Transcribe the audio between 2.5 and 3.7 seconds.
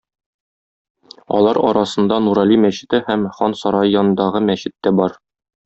мәчете һәм Хан